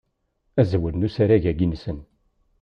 [0.61, 1.99] Azwel n usarag-agi-nsen.